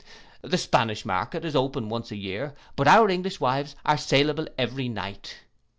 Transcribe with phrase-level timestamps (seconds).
[0.41, 4.89] The Spanish market is open once a year, but our English wives are saleable every
[4.89, 5.41] night.